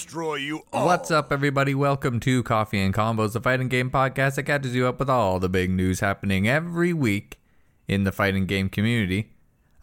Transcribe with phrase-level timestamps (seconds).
[0.00, 0.86] destroy you all.
[0.86, 1.74] What's up, everybody?
[1.74, 5.38] Welcome to Coffee and Combos, the fighting game podcast that catches you up with all
[5.38, 7.38] the big news happening every week
[7.86, 9.32] in the fighting game community.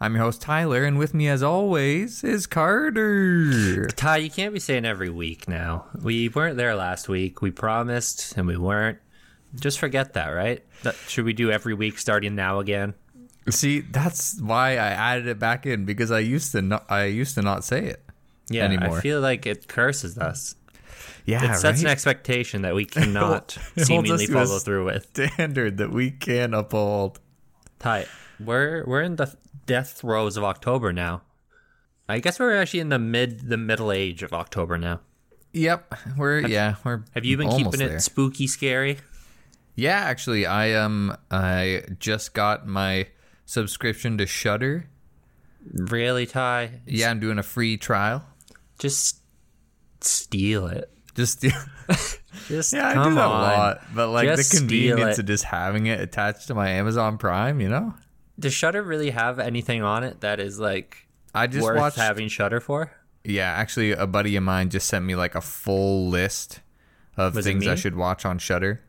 [0.00, 3.86] I'm your host, Tyler, and with me, as always, is Carter.
[3.94, 5.86] Ty, you can't be saying every week now.
[6.02, 7.40] We weren't there last week.
[7.40, 8.98] We promised, and we weren't.
[9.54, 10.64] Just forget that, right?
[10.82, 12.94] That, should we do every week starting now again?
[13.50, 17.36] See, that's why I added it back in because I used to not, I used
[17.36, 18.02] to not say it.
[18.50, 18.98] Yeah, Anymore.
[18.98, 20.54] I feel like it curses us.
[21.26, 24.84] Yeah, It sets an expectation that we cannot It seemingly us to a follow through
[24.86, 25.06] with.
[25.10, 27.20] standard that we can uphold.
[27.78, 28.06] Ty,
[28.40, 31.22] we're we're in the death throes of October now.
[32.08, 35.00] I guess we're actually in the mid the middle age of October now.
[35.52, 37.02] Yep, we're yeah we're.
[37.14, 37.96] Have you been keeping there.
[37.96, 38.98] it spooky scary?
[39.74, 43.08] Yeah, actually, I um I just got my
[43.44, 44.86] subscription to Shudder.
[45.72, 46.80] Really, Ty?
[46.86, 48.24] Yeah, I'm doing a free trial.
[48.78, 49.20] Just
[50.00, 50.90] steal it.
[51.14, 51.40] Just
[52.46, 53.40] Just yeah, I do that on.
[53.40, 57.18] a lot, but like Just the convenience of just having it attached to my Amazon
[57.18, 57.94] Prime, you know.
[58.38, 61.96] Does Shudder really have anything on it that is like I just worth watched.
[61.96, 62.92] having Shudder for?
[63.24, 66.60] yeah, actually, a buddy of mine just sent me like a full list
[67.16, 68.80] of Was things I should watch on Shudder.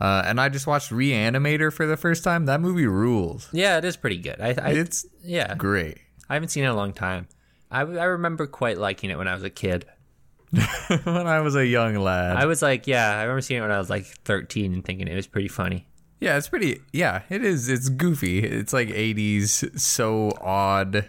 [0.00, 2.46] Uh, and I just watched Reanimator for the first time.
[2.46, 3.48] That movie rules.
[3.52, 4.40] Yeah, it is pretty good.
[4.40, 5.98] I, I It's yeah, great.
[6.30, 7.28] I haven't seen it in a long time.
[7.70, 9.84] I, I remember quite liking it when I was a kid.
[10.50, 12.36] when I was a young lad.
[12.36, 15.06] I was like, yeah, I remember seeing it when I was like 13 and thinking
[15.08, 15.86] it was pretty funny.
[16.20, 16.80] Yeah, it's pretty.
[16.92, 17.68] Yeah, it is.
[17.68, 18.40] It's goofy.
[18.40, 21.04] It's like '80s, so odd.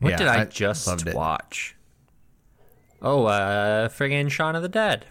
[0.00, 1.76] What Yeah, did I, I just watch?
[3.00, 5.06] Oh, uh, friggin' Shaun of the Dead.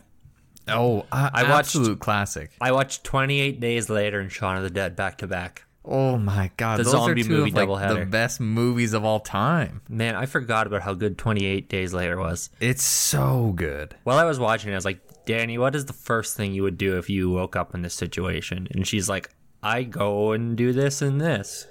[0.68, 2.52] Oh, I, I watched- absolute classic.
[2.62, 5.64] I watched 28 Days Later and Shaun of the Dead back to back.
[5.92, 9.04] Oh my god, The those zombie are two movie of, like, the best movies of
[9.04, 9.82] all time.
[9.90, 12.50] Man, I forgot about how good 28 Days Later was.
[12.62, 13.96] It's so good.
[14.04, 16.64] While I was watching it, I was like, Danny, what is the first thing you
[16.64, 18.68] would do if you woke up in this situation?
[18.72, 19.30] And she's like,
[19.62, 21.68] I go and do this and this.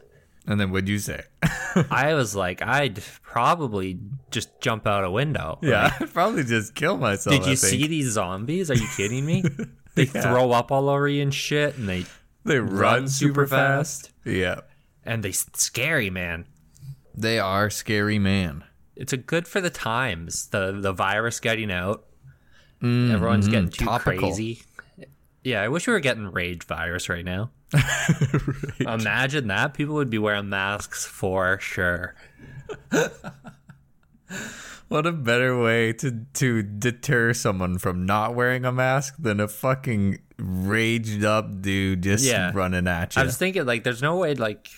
[0.46, 1.22] And then what'd you say?
[1.90, 3.98] I was like, I'd probably
[4.30, 5.58] just jump out a window.
[5.62, 7.34] yeah, I'd probably just kill myself.
[7.36, 7.80] Did I you think.
[7.82, 8.70] see these zombies?
[8.70, 9.44] Are you kidding me?
[9.96, 12.06] They throw up all over you and shit, and they
[12.44, 14.10] They run, run super fast.
[14.24, 14.60] Yeah,
[15.04, 16.46] and they scary man.
[17.14, 18.64] they are scary, man.
[18.96, 20.48] It's a good for the times.
[20.48, 22.04] The the virus getting out.
[22.82, 23.88] Everyone's getting too Mm-hmm.
[23.88, 24.28] Topical.
[24.28, 24.62] crazy.
[25.44, 27.50] Yeah, I wish we were getting rage virus right now.
[28.80, 29.72] Imagine that.
[29.74, 32.14] People would be wearing masks for sure.
[34.88, 39.46] What a better way to to deter someone from not wearing a mask than a
[39.46, 42.50] fucking raged up dude just Yeah.
[42.54, 43.22] running at you.
[43.22, 44.68] I was thinking like there's no way like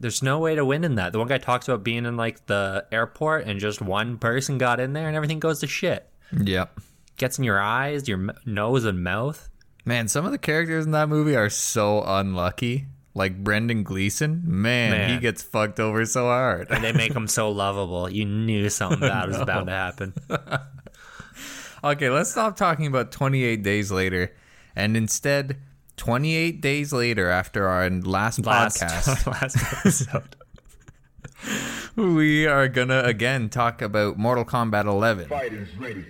[0.00, 1.12] there's no way to win in that.
[1.12, 4.78] The one guy talks about being in like the airport and just one person got
[4.80, 6.08] in there and everything goes to shit.
[6.32, 6.78] yep.
[7.16, 9.48] Gets in your eyes, your m- nose and mouth.
[9.86, 12.86] Man, some of the characters in that movie are so unlucky.
[13.14, 15.10] Like Brendan Gleeson, man, Man.
[15.10, 16.66] he gets fucked over so hard.
[16.70, 18.10] And they make him so lovable.
[18.10, 20.12] You knew something bad was bound to happen.
[21.84, 24.32] okay, let's stop talking about 28 days later
[24.76, 25.56] and instead
[25.96, 30.36] 28 days later after our last, Last, podcast, last episode.
[31.96, 35.28] we are going to again talk about Mortal Kombat 11.
[35.28, 36.04] Fighters ready.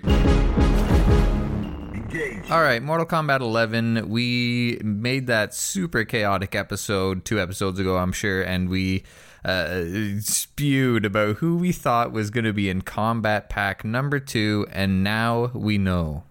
[2.51, 4.09] All right, Mortal Kombat 11.
[4.09, 9.05] We made that super chaotic episode two episodes ago, I'm sure, and we
[9.45, 9.83] uh,
[10.21, 15.05] spewed about who we thought was going to be in Kombat Pack number two, and
[15.05, 16.25] now we know.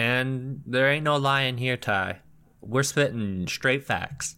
[0.00, 2.20] And there ain't no lying here, Ty.
[2.62, 4.34] We're spitting straight facts.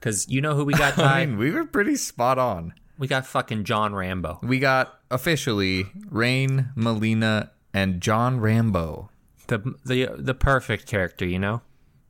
[0.00, 1.26] Cause you know who we got, I Ty?
[1.26, 2.72] mean, we were pretty spot on.
[2.98, 4.38] we got fucking John Rambo.
[4.42, 9.10] We got officially Rain, Mileena, and John Rambo.
[9.48, 11.60] The the the perfect character, you know?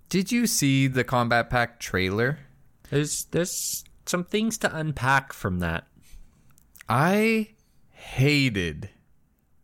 [0.08, 2.38] Did you see the Kombat Pack trailer?
[2.90, 5.86] There's there's some things to unpack from that.
[6.88, 7.48] I
[7.90, 8.90] hated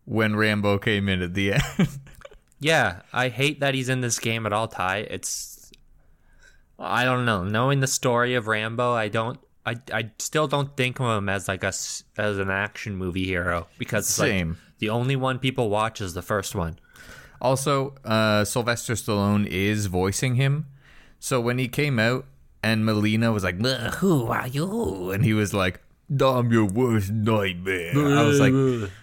[0.04, 1.88] when Rambo came in at the end.
[2.64, 5.00] Yeah, I hate that he's in this game at all, Ty.
[5.10, 5.70] It's
[6.78, 7.44] I don't know.
[7.44, 11.46] Knowing the story of Rambo, I don't I, I still don't think of him as
[11.46, 11.74] like a
[12.16, 14.56] as an action movie hero because it's like Same.
[14.78, 16.78] the only one people watch is the first one.
[17.38, 20.64] Also, uh, Sylvester Stallone is voicing him.
[21.18, 22.24] So when he came out
[22.62, 23.60] and Mileena was like,
[23.96, 25.82] "Who are you?" and he was like,
[26.20, 28.52] "I'm your worst nightmare." I was like,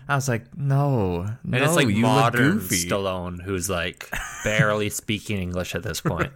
[0.08, 4.10] I was like, "No, And no, it's like you modern look goofy." Stallone who's like
[4.44, 6.32] barely speaking English at this point.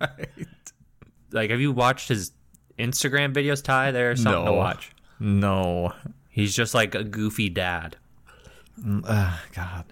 [1.31, 2.31] Like, have you watched his
[2.79, 3.91] Instagram videos, Ty?
[3.91, 4.91] They're something to watch.
[5.19, 5.93] No,
[6.29, 7.95] He's just like a goofy dad.
[8.85, 9.85] Ugh, God.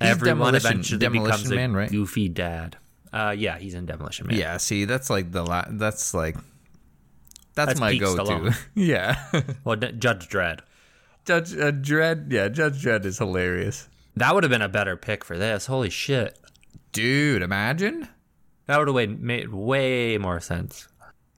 [0.00, 1.90] Everyone Demolition- eventually Demolition becomes a Man, right?
[1.90, 2.76] goofy dad.
[3.12, 4.36] Uh, yeah, he's in Demolition Man.
[4.36, 6.36] Yeah, see, that's like the la- that's like
[7.54, 8.22] that's, That's my go-to.
[8.22, 8.56] Stallone.
[8.74, 9.22] yeah,
[9.64, 10.60] Well, Judge Dredd.
[11.24, 12.32] Judge uh, Dredd.
[12.32, 15.66] Yeah, Judge Dredd is hilarious, That would have been a better pick for this.
[15.66, 16.38] Holy shit.
[16.92, 17.42] dude.
[17.42, 18.08] Imagine.
[18.66, 20.88] That would have made way more sense.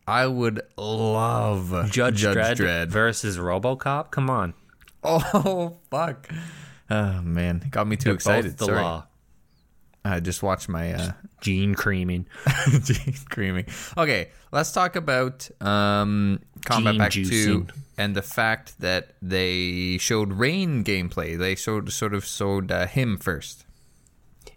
[0.06, 2.88] I would love Judge, Dredd, Dredd.
[2.88, 4.10] versus RoboCop.
[4.10, 4.52] Come on,
[5.02, 6.28] Oh fuck!
[6.90, 8.58] Oh man, got me too They're excited.
[8.58, 8.82] the Sorry.
[8.82, 9.06] law.
[10.04, 12.26] I just watched my uh, Gene creaming.
[12.82, 13.66] Gene creaming.
[13.96, 17.66] Okay, let's talk about um, Combat Gene Pack Two
[17.96, 21.38] and the fact that they showed Rain gameplay.
[21.38, 23.64] They showed sort of showed uh, him first.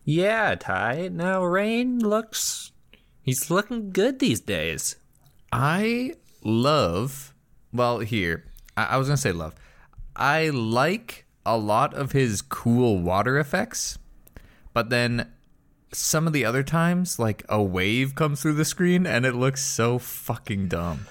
[0.04, 1.10] Yeah, Ty.
[1.14, 2.72] Now Rain looks.
[3.22, 4.98] He's looking good these days.
[5.52, 7.34] I love.
[7.72, 8.46] Well, here
[8.76, 9.56] I, I was gonna say love.
[10.16, 13.98] I like a lot of his cool water effects,
[14.74, 15.32] but then
[15.94, 19.63] some of the other times, like a wave comes through the screen and it looks
[19.63, 21.07] so fucking dumb.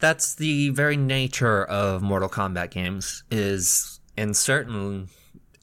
[0.00, 3.24] That's the very nature of Mortal Kombat games.
[3.30, 5.08] Is in certain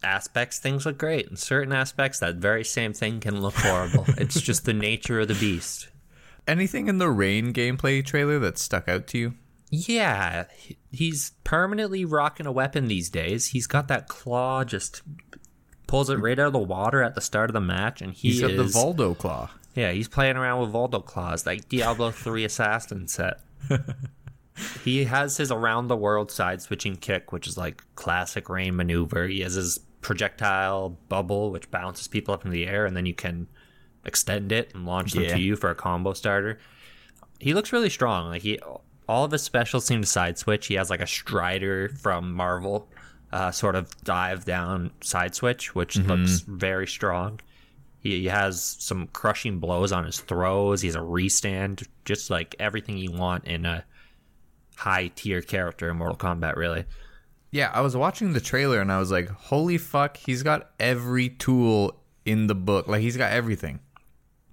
[0.03, 1.27] aspects things look great.
[1.27, 4.05] In certain aspects, that very same thing can look horrible.
[4.17, 5.89] it's just the nature of the beast.
[6.47, 9.33] Anything in the Rain gameplay trailer that stuck out to you?
[9.71, 10.45] Yeah,
[10.91, 13.47] he's permanently rocking a weapon these days.
[13.47, 15.01] He's got that claw, just
[15.87, 18.29] pulls it right out of the water at the start of the match, and he
[18.31, 19.49] He's got is the Voldo claw.
[19.75, 23.39] yeah, he's playing around with Voldo claws like Diablo Three Assassin set.
[24.83, 29.27] he has his around the world side switching kick, which is like classic rain maneuver.
[29.27, 33.13] He has his projectile bubble, which bounces people up in the air, and then you
[33.13, 33.47] can
[34.05, 35.33] extend it and launch them Yeah.
[35.35, 36.59] to you for a combo starter.
[37.39, 38.29] He looks really strong.
[38.29, 38.59] Like he,
[39.09, 40.67] all of his specials seem to side switch.
[40.67, 42.87] He has like a Strider from Marvel,
[43.35, 47.39] uh, sort of dive down side switch, which looks very strong.
[47.99, 50.79] He, he has some crushing blows on his throws.
[50.81, 53.83] He has a restand, just like everything you want in a
[54.77, 56.55] high tier character in Mortal Kombat.
[56.55, 56.85] Really,
[57.51, 61.27] Yeah, I was watching the trailer and I was like, holy fuck, he's got every
[61.29, 62.87] tool in the book.
[62.87, 63.79] Like, he's got everything.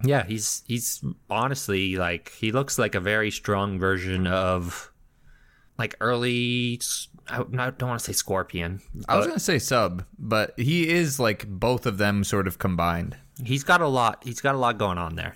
[0.03, 0.25] yeah.
[0.25, 4.91] He's he's honestly like he looks like a very strong version of
[5.77, 6.81] like early.
[7.29, 8.81] I don't want to say Scorpion.
[9.07, 12.59] I was going to say sub, but he is like both of them sort of
[12.59, 13.15] combined.
[13.43, 14.23] he's got a lot.
[14.23, 15.35] He's got a lot going on there.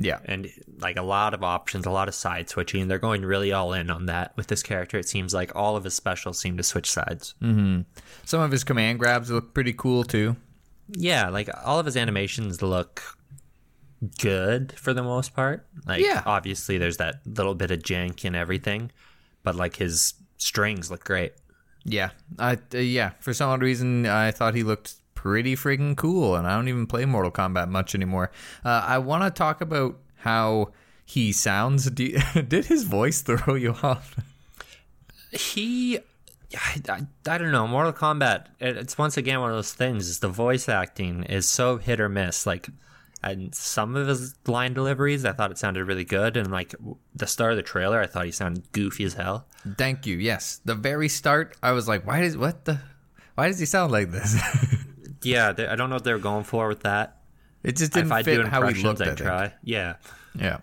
[0.00, 0.20] Yeah.
[0.26, 0.48] and
[0.78, 2.86] like a lot of options, a lot of side switching.
[2.86, 4.96] They're going really all in on that with this character.
[4.96, 7.34] It seems like all of his specials seem to switch sides.
[7.42, 7.80] Mm-hmm.
[8.24, 10.36] Some of his command grabs look pretty cool too.
[10.92, 13.02] Yeah, like all of his animations look
[14.20, 15.66] good for the most part.
[15.86, 16.22] Like Yeah.
[16.26, 18.92] obviously there's that little bit of jank and everything,
[19.42, 21.32] but like his strings look great.
[21.84, 22.10] Yeah.
[22.38, 26.46] I uh, yeah, for some odd reason I thought he looked pretty friggin' cool and
[26.46, 28.30] I don't even play Mortal Kombat much anymore.
[28.64, 30.72] Uh, I want to talk about how
[31.04, 31.90] he sounds.
[31.98, 34.16] You- did his voice throw you off?
[35.30, 35.98] He
[36.54, 37.66] I, I, I don't know.
[37.66, 38.46] Mortal Kombat.
[38.58, 40.08] It, it's once again one of those things.
[40.08, 42.46] Is the voice acting is so hit or miss.
[42.46, 42.68] Like,
[43.22, 46.36] and some of his line deliveries, I thought it sounded really good.
[46.36, 46.74] And like
[47.14, 49.46] the start of the trailer, I thought he sounded goofy as hell.
[49.76, 50.16] Thank you.
[50.18, 50.60] Yes.
[50.64, 52.80] The very start, I was like, why does what the
[53.34, 54.36] why does he sound like this?
[55.22, 57.16] Yeah, they, I don't know what they're going for with that.
[57.64, 59.52] it just If didn't I fit do how he looked I try.
[59.64, 59.96] Yeah,
[60.38, 60.58] Yeah.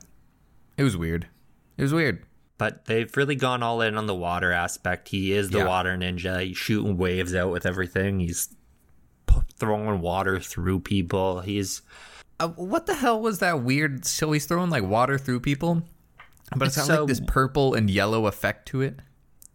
[0.78, 1.28] It was weird.
[1.78, 2.24] It was weird.
[2.58, 5.10] but they've really gone all in on the water aspect.
[5.10, 5.68] He is the Yeah.
[5.68, 6.42] water ninja.
[6.42, 8.22] He's shooting waves out with everything.
[8.22, 8.48] He's
[9.28, 11.42] p- throwing water through people.
[11.42, 11.82] He's
[12.39, 14.06] Uh, what the hell was that weird?
[14.06, 15.84] So he's throwing like water through people,
[16.56, 19.00] but it's got So- like this purple and yellow effect to it,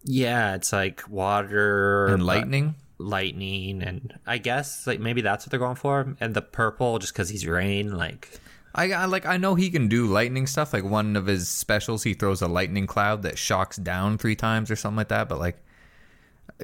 [0.05, 2.75] yeah, it's like water and lightning.
[3.03, 7.15] lightning and i guess like maybe that's what they're going for and the purple just
[7.15, 8.29] because he's rain like
[8.75, 9.27] I, I like.
[9.27, 10.73] I know he can do lightning stuff.
[10.73, 14.71] Like one of his specials, he throws a lightning cloud that shocks down three times
[14.71, 15.29] or something like that.
[15.29, 15.57] But like,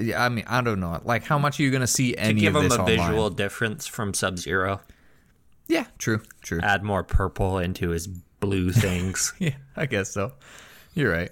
[0.01, 1.01] yeah, I mean, I don't know.
[1.05, 2.87] Like, how much are you gonna see to give of him a online?
[2.97, 4.81] visual difference from sub zero
[5.69, 6.61] Yeah, true, true.
[6.63, 10.33] add more purple into his blue things Yeah, I guess so.
[10.95, 11.31] You're right.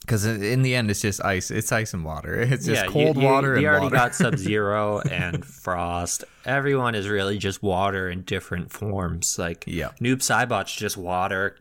[0.00, 1.50] Because in the end, it's just ice.
[1.52, 2.40] It's ice and water.
[2.40, 3.96] It's just yeah cold you, you, water you and already water.
[3.96, 9.90] got sub zero and frost everyone is really just water in different forms like Yeah.
[10.00, 11.56] noob Saibot's just water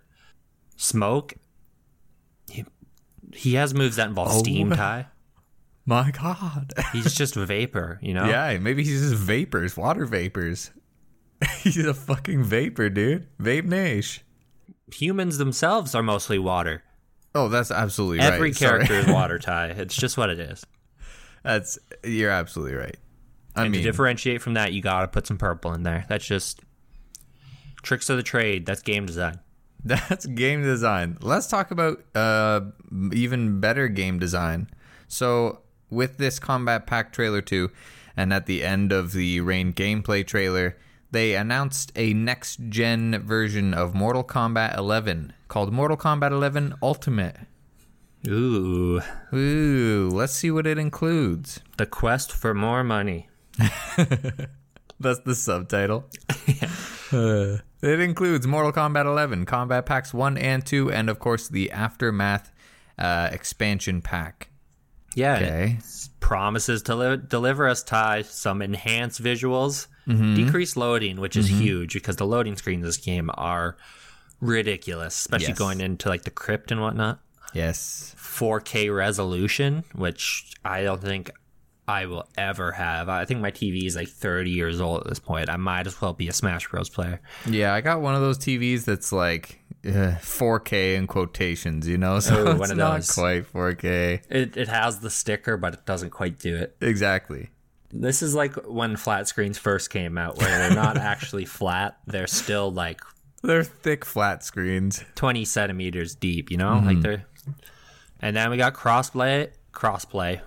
[0.77, 1.33] smoke
[2.49, 2.65] he,
[3.33, 4.39] he has moves that involve Oh.
[4.39, 5.07] steam tie
[5.85, 6.73] My God.
[6.93, 10.71] he's just vapor you know Yeah, maybe he's just vapors, water vapors.
[11.60, 13.27] he's a fucking vapor, dude.
[13.39, 14.24] Vape Nash.
[14.93, 16.84] humans themselves are mostly water
[17.36, 18.34] Oh, that's absolutely right.
[18.34, 18.86] Every Sorry.
[18.86, 19.67] character is water tie.
[19.67, 20.65] It's just what it is.
[21.43, 22.98] That's you're absolutely right.
[23.55, 26.05] I and mean, to differentiate from that, you gotta put some purple in there.
[26.10, 26.62] That's just
[27.81, 28.65] tricks of the trade.
[28.65, 29.39] That's game design.
[29.86, 31.17] That's game design.
[31.22, 32.62] Let's talk about uh,
[33.13, 34.69] even better game design.
[35.08, 37.72] So, with this Kombat Pack trailer 2,
[38.17, 40.77] and at the end of the Rain gameplay trailer,
[41.11, 47.35] they announced a next gen version of Mortal Kombat 11 called Mortal Kombat 11 Ultimate.
[48.27, 49.01] Ooh,
[49.33, 51.61] Ooh, let's see what it includes.
[51.77, 53.29] the quest for more money.
[54.99, 56.05] That's the subtitle.
[57.11, 61.71] Uh, it includes Mortal Kombat 11, Kombat Packs 1 and 2, and of course the
[61.71, 62.51] Aftermath
[62.99, 64.51] uh, expansion pack.
[65.15, 65.77] Yeah, Okay.
[66.19, 70.35] promises to li- deliver us Ty some enhanced visuals, Mm-hmm.
[70.35, 73.77] decreased loading, which is huge because the loading screens in this game are
[74.41, 75.57] ridiculous, especially Yes.
[75.59, 77.19] going into like the crypt and whatnot.
[77.53, 78.15] Yes.
[78.17, 81.31] 4K resolution, which I don't think
[81.87, 83.09] I will ever have.
[83.09, 85.49] I think my TV is like 30 years old at this point.
[85.49, 86.89] I might as well be a Smash Bros.
[86.89, 87.19] player.
[87.47, 92.19] Yeah, I got one of those TVs that's like uh, 4K in quotations, you know?
[92.19, 94.21] So Oh, it's not quite 4K.
[94.29, 96.75] It, it has the sticker, but it doesn't quite do it.
[96.79, 97.49] Exactly.
[97.91, 101.98] This is like when flat screens first came out, where they're not actually flat.
[102.05, 103.01] They're still like
[103.41, 105.03] They're thick flat screens.
[105.15, 106.72] 20 centimeters deep, you know?
[106.72, 106.88] Mm-hmm.
[106.88, 107.25] Like they're.
[108.22, 109.50] And then we got crossplay.
[109.74, 110.41] Crossplay.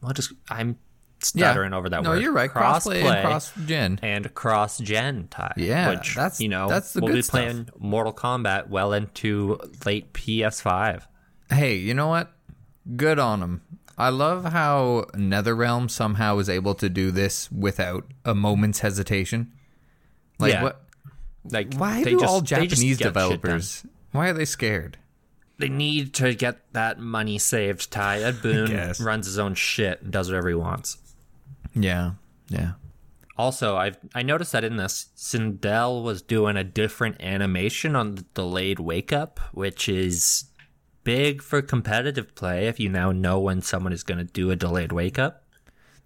[0.00, 0.32] What just.
[0.50, 0.76] I'm
[1.20, 2.22] stuttering over that no, word.
[2.22, 2.50] you're right.
[2.50, 3.98] Crossplay and cross gen.
[4.02, 5.52] and cross gen tie.
[5.56, 7.32] Yeah, which that's- you know that's the we'll be stuff.
[7.32, 11.02] playing Mortal Kombat well into late PS5.
[11.50, 12.30] Hey, you know what?
[12.96, 13.62] Good on them.
[13.98, 19.52] I love how NetherRealm somehow was able to do this without a moment's hesitation.
[20.38, 20.62] Like Yeah.
[20.62, 20.84] what?
[21.50, 23.12] Like Why they do just- all Japanese get shit done.
[23.12, 23.84] developers?
[24.12, 24.98] Why are they scared?
[25.58, 27.90] They need to get that money saved.
[27.90, 30.98] Ty Ed Boon runs his own shit and does whatever he wants.
[31.74, 32.12] Yeah,
[32.48, 32.72] yeah.
[33.36, 38.22] Also, I I noticed that in this, Sindel was doing a different animation on the
[38.34, 40.44] delayed wake up, which is
[41.08, 42.66] big for competitive play.
[42.68, 45.44] If you now know when someone is going to do a delayed wake up,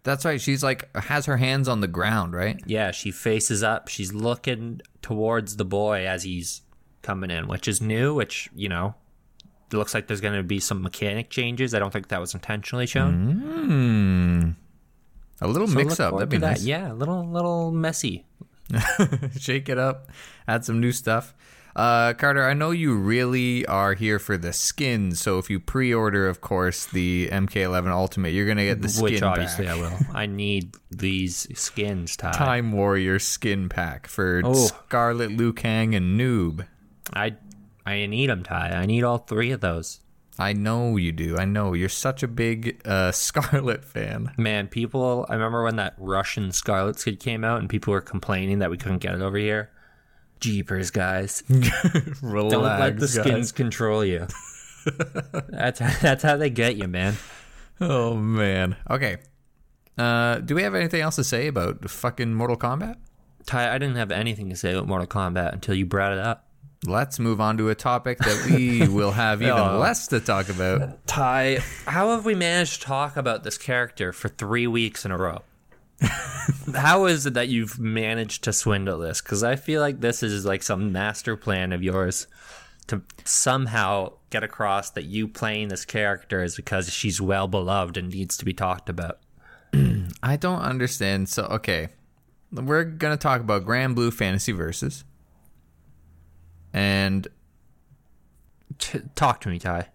[0.04, 0.40] That's right.
[0.40, 2.60] She's like has her hands on the ground, right?
[2.66, 3.88] yeah, she faces up.
[3.88, 6.62] She's looking towards the boy as he's
[7.02, 8.14] coming in, which is new.
[8.14, 8.94] Which you know,
[9.72, 11.74] it looks like there's going to be some mechanic changes.
[11.74, 13.12] I don't think that was intentionally shown.
[13.42, 14.50] Hmm.
[15.44, 16.14] A little So mix up.
[16.14, 16.50] That'd be to that.
[16.58, 16.64] nice.
[16.64, 18.24] Yeah, a little little messy.
[19.38, 20.08] Shake it up.
[20.46, 21.34] Add some new stuff.
[21.74, 25.20] Uh, Carter, I know you really are here for the skins.
[25.20, 29.22] So if you pre-order, of course, the MK11 Ultimate, you're gonna get the skin Which
[29.22, 29.76] obviously pack.
[29.78, 29.98] I will.
[30.14, 32.32] I need these skins, Ty.
[32.32, 34.52] Time Warrior skin pack for Oh.
[34.52, 36.66] Skarlet, Liu Kang, and Noob.
[37.14, 37.36] I
[37.86, 38.70] I need them, Ty.
[38.70, 40.00] I need all three of those.
[40.38, 41.36] I know you do.
[41.36, 44.32] I know you're such a big uh, Skarlet fan.
[44.38, 45.26] Man, people.
[45.28, 48.76] I remember when that Russian Skarlet skin came out, and people were complaining that we
[48.76, 49.70] couldn't get it over here.
[50.42, 51.42] Jeepers, guys!
[51.48, 53.14] Relax, Don't let the guys.
[53.14, 54.26] skins control you.
[55.48, 57.14] that's that's how they get you, man.
[57.80, 58.76] Oh man.
[58.90, 59.18] Okay.
[59.96, 62.96] Uh, do we have anything else to say about fucking Mortal Kombat?
[63.46, 66.48] Ty, I didn't have anything to say about Mortal Kombat until you brought it up.
[66.86, 69.78] Let's move on to a topic that we will have even Oh.
[69.78, 71.06] less to talk about.
[71.06, 75.16] Ty, how have we managed to talk about this character for three weeks in a
[75.16, 75.42] row?
[76.74, 79.20] How is it that you've managed to swindle this?
[79.20, 82.26] Because I feel like this is like some master plan of yours
[82.88, 88.10] to somehow get across that you playing this character is because she's well beloved and
[88.10, 89.20] needs to be talked about.
[90.22, 91.28] I don't understand.
[91.28, 91.88] So, okay.
[92.50, 95.04] We're going to talk about Granblue Fantasy Versus.
[96.72, 97.28] And,
[98.78, 99.88] T- talk to me, Ty.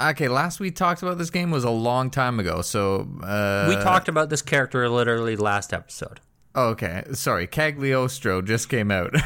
[0.00, 2.62] Okay, last we talked about this game was a long time ago.
[2.62, 6.20] So, uh, We talked about this character literally last episode.
[6.54, 7.04] oh, okay.
[7.12, 7.46] Sorry.
[7.46, 9.14] Cagliostro just came out.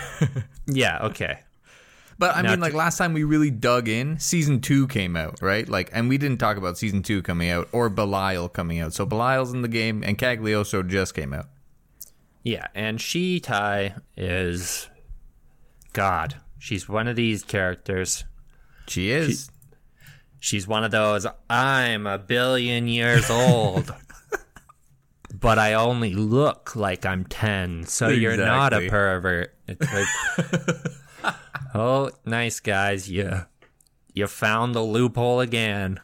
[0.66, 1.40] Yeah, okay.
[2.18, 5.42] But I Now mean, like last time we really dug in, season two came out,
[5.42, 5.68] right?
[5.68, 8.92] Like, and we didn't talk about season two coming out or Belial coming out.
[8.92, 11.46] So Belial's in the game, and Cagliostro just came out.
[12.44, 14.88] Yeah, and she Ty is
[15.92, 16.36] God.
[16.60, 18.24] She's one of these characters.
[18.86, 19.50] She is.
[20.42, 23.94] She's one of those I'm a billion years old.
[25.32, 27.84] but I only look like I'm 10.
[27.84, 29.54] So you're not a pervert.
[29.68, 31.34] It's like
[31.76, 33.08] Oh, nice guys.
[33.08, 33.42] You
[34.14, 36.00] you found the loophole again.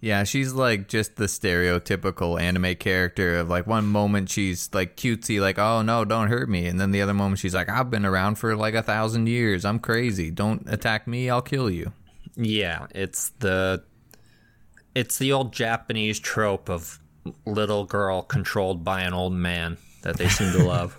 [0.00, 5.40] yeah, she's like just the stereotypical anime character of like one moment she's like cutesy,
[5.40, 8.04] like oh no, don't hurt me, and then the other moment she's like I've been
[8.04, 11.92] around for like a thousand years, I'm crazy, don't attack me, I'll kill you.
[12.36, 13.84] Yeah, it's the
[14.94, 17.00] it's the old Japanese trope of
[17.44, 20.96] little girl controlled by an old man that they seem to love.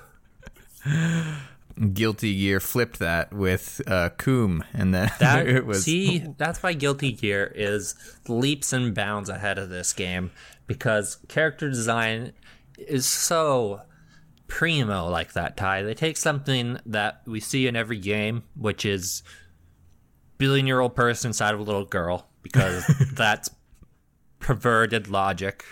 [1.93, 6.73] Guilty Gear flipped that with uh, Kum, and then That it was see, that's why
[6.73, 7.93] Guilty Gear is
[8.27, 10.31] leaps and bounds ahead of this game
[10.65, 12.33] because character design
[12.77, 13.81] is so
[14.47, 15.55] primo like that.
[15.55, 19.21] Ty, they take something that we see in every game, which is
[20.37, 23.49] billion-year-old person inside of a little girl, because that's
[24.39, 25.63] perverted logic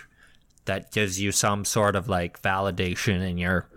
[0.64, 3.68] that gives you some sort of like validation in your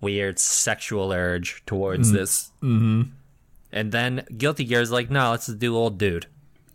[0.00, 2.52] weird sexual urge towards this.
[2.62, 3.10] Mm-hmm.
[3.72, 6.26] And then Guilty Gear is like, no, let's do old dude.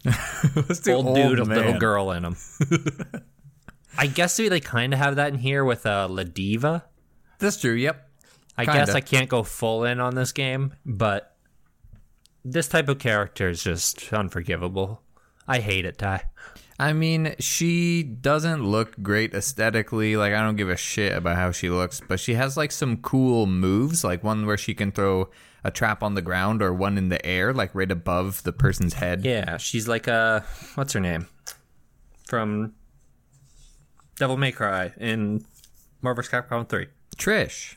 [0.55, 1.57] Let's do Old, dude with man.
[1.57, 2.35] little girl in him.
[3.97, 6.81] I guess they kind of have that in here with uh, Ladiva.
[7.37, 7.73] That's true.
[7.73, 8.09] Yep.
[8.57, 8.79] I Kinda.
[8.79, 11.30] guess I can't go full in on this game, but
[12.43, 15.01] this type of character is just unforgivable.
[15.47, 16.23] I hate it, Ty.
[16.79, 20.15] I mean, she doesn't look great aesthetically.
[20.17, 22.97] Like, I don't give a shit about how she looks, but she has like some
[22.97, 25.29] cool moves, like one where she can throw
[25.63, 28.95] a trap on the ground or one in the air, like right above the person's
[28.95, 29.23] head.
[29.23, 30.43] Yeah, she's like a
[30.73, 31.27] what's her name
[32.27, 32.73] from
[34.17, 35.45] Devil May Cry in
[36.01, 36.31] Marvel vs.
[36.31, 36.87] Capcom 3.
[37.17, 37.75] Trish,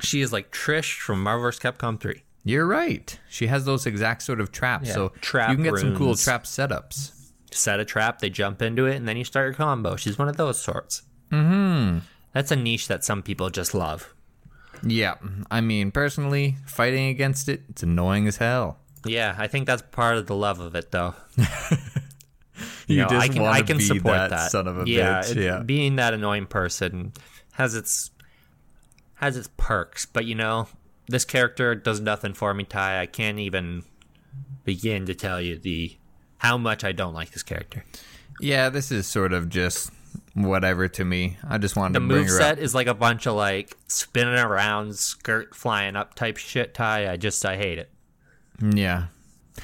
[0.00, 1.60] She is like Trish from Marvel vs.
[1.60, 2.22] Capcom 3.
[2.46, 3.18] You're right.
[3.28, 6.14] She has those exact sort of traps, Yeah, so trap you can get some cool
[6.14, 7.12] trap setups.
[7.50, 9.96] Set a trap, they jump into it, and then you start your combo.
[9.96, 11.02] She's one of those sorts.
[11.30, 11.98] Mm-hmm.
[12.32, 14.14] That's a niche that some people just love.
[14.82, 15.14] Yeah,
[15.50, 18.78] I mean, personally, fighting against it, it's annoying as hell.
[19.06, 21.14] Yeah, I think that's part of the love of it, though.
[22.86, 25.20] You know, just I can I can be support that that, son of a yeah,
[25.20, 25.32] bitch.
[25.36, 27.12] it- Yeah, being that annoying person
[27.54, 28.12] has its
[29.16, 30.68] has its perks, but you know,
[31.08, 33.00] this character does nothing for me, Ty.
[33.00, 33.84] I can't even
[34.64, 35.96] begin to tell you the
[36.38, 37.84] how much I don't like this character.
[38.40, 38.68] yeah.
[38.68, 39.90] This is sort of just
[40.34, 41.38] whatever to me.
[41.48, 42.64] I just wanted The to bring move her set up.
[42.64, 47.10] is like a bunch of like spinning around, skirt flying up type shit, Ty.
[47.10, 47.90] I just I hate it.
[48.60, 49.06] Yeah.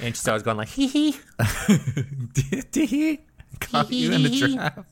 [0.00, 1.16] And she starts going like hee hee.
[2.70, 3.20] Did he
[3.60, 4.86] caught you in the trap?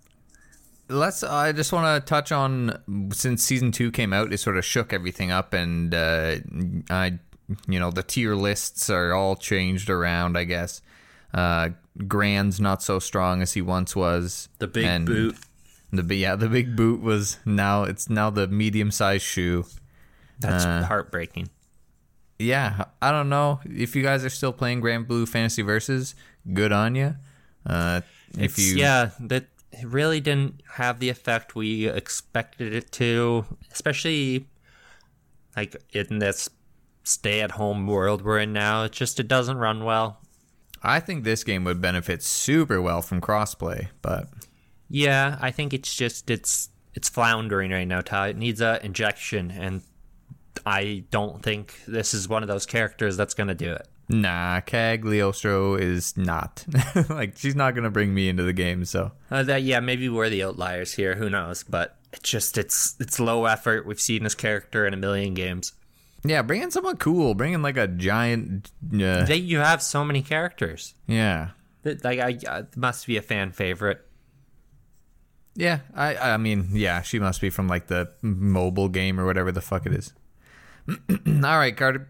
[0.91, 1.23] Let's.
[1.23, 4.93] I just want to touch on since season two came out, it sort of shook
[4.93, 6.37] everything up, and uh,
[6.91, 7.19] I,
[7.69, 10.37] you know, the tier lists are all changed around.
[10.37, 10.83] I guess
[11.33, 11.71] uh,
[12.07, 14.49] Gran's not so strong as he once was.
[14.59, 15.37] The big and boot.
[15.93, 19.65] The yeah, the big boot was now it's now the medium sized shoe.
[20.39, 21.49] That's uh, heartbreaking.
[22.39, 26.15] yeah, I don't know if you guys are still playing Granblue Fantasy Versus.
[26.53, 27.17] Good on you.
[27.67, 28.01] Uh,
[28.39, 33.45] if It's- you, yeah, that it really didn't have the effect we expected it to,
[33.73, 34.47] especially
[35.57, 36.49] like in this
[37.03, 38.85] stay-at-home world we're in now.
[38.85, 40.21] It just it doesn't run well.
[40.83, 44.29] I think this game would benefit super well from crossplay, but
[44.89, 48.29] Yeah, I think it's just it's it's floundering right now, Ty.
[48.29, 49.83] It needs a injection, and
[50.67, 53.89] I don't think this is one of those characters that's gonna do it.
[54.11, 56.65] Nah, Cagliostro is not.
[57.09, 58.85] like she's not gonna bring me into the game.
[58.85, 61.15] So Uh, that yeah, maybe we're the outliers here.
[61.15, 61.63] Who knows?
[61.63, 63.87] But it's just it's it's low effort.
[63.87, 65.73] We've seen this character in a million games.
[66.25, 67.35] yeah, bring in someone cool.
[67.35, 68.71] Bring in like a giant.
[68.93, 70.95] Uh, They, you have so many characters.
[71.07, 71.51] yeah,
[71.85, 74.05] Like I, I must be a fan favorite.
[75.55, 75.81] yeah.
[75.95, 79.61] I I mean, yeah, she must be from like the mobile game or whatever the
[79.63, 80.13] fuck it is.
[80.89, 82.09] All right, Carter.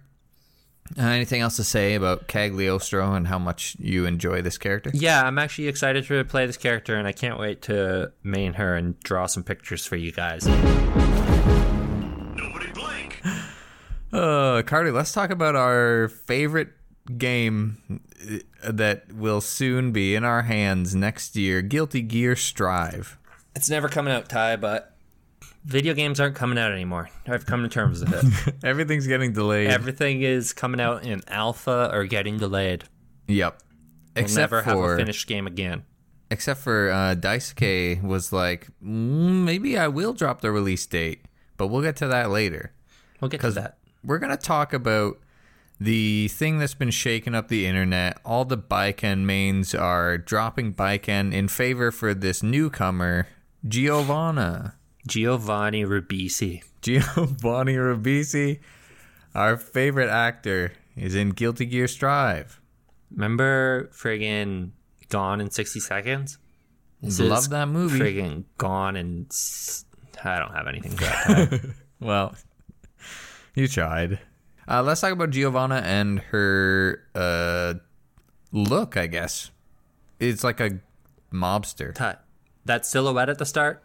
[0.99, 4.91] Uh, anything else to say about Cagliostro and how much you enjoy this character?
[4.93, 8.75] Yeah, I'm actually excited to play this character, and I can't wait to main her
[8.75, 10.47] and draw some pictures for you guys.
[12.37, 13.23] Nobody blink.
[14.13, 16.71] Uh, Carter, let's talk about our favorite
[17.17, 18.01] game
[18.65, 23.17] uh, that will soon be in our hands next year Guilty Gear Strive.
[23.55, 24.97] It's never coming out, Ty, but
[25.65, 27.09] video games aren't coming out anymore.
[27.27, 28.13] I've come to terms with
[28.49, 28.55] it.
[28.65, 29.69] Everything's getting delayed.
[29.71, 32.85] Everything is coming out in alpha or getting delayed.
[33.27, 33.61] yep.
[34.17, 35.85] We'll Except never for have a finished game again.
[36.33, 41.25] except for uh, Daisuke was like, mm, maybe I will drop the release date,
[41.57, 42.73] but we'll get to that later.
[43.21, 43.79] We'll get to that.
[44.05, 45.19] We're gonna talk about
[45.79, 48.19] the thing that's been shaking up the internet.
[48.25, 53.29] All the Baiken mains are dropping Baiken in favor for this newcomer,
[53.67, 54.75] Giovanna.
[55.07, 56.63] Giovanni Ribisi.
[56.83, 58.61] Giovanni Ribisi,
[59.35, 62.61] our favorite actor, is in Guilty Gear Strive.
[63.13, 64.71] Remember friggin'
[65.09, 66.39] Gone in 60 Seconds?
[67.03, 67.99] This Love that movie.
[67.99, 69.85] Friggin' Gone and s-
[70.23, 71.75] I don't have anything for that.
[72.01, 72.35] Well,
[73.55, 74.21] you tried.
[74.67, 77.75] Uh, let's talk about Giovanna and her uh,
[78.53, 79.51] look, I guess.
[80.19, 80.79] It's like a
[81.31, 81.95] mobster.
[81.95, 82.17] Ty,
[82.65, 83.83] that silhouette at the start,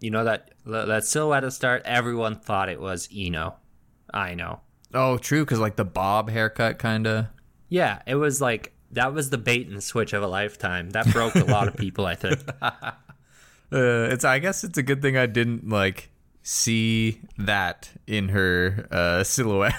[0.00, 3.56] you know that that silhouette at the start, everyone thought it was I-No.
[4.12, 4.60] I know.
[4.94, 7.26] Oh, true, because like the bob haircut, kind of.
[7.68, 10.90] Yeah, it was like that was the bait and switch of a lifetime.
[10.90, 12.40] That broke a lot of people, I think.
[13.72, 14.24] Uh, it's.
[14.24, 16.10] I guess it's a good thing I didn't like
[16.42, 19.74] see that in her uh, silhouette.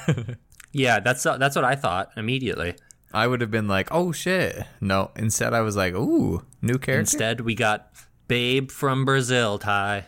[0.73, 2.75] Yeah, that's that's what I thought immediately.
[3.13, 6.99] I would have been like, "Oh shit!" No, instead I was like, "Ooh, new character."
[6.99, 7.89] Instead, we got
[8.27, 10.05] Babe from Brazil, Ty.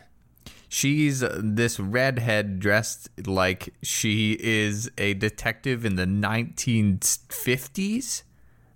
[0.68, 8.22] She's uh, this redhead dressed like she is a detective in the 1950s.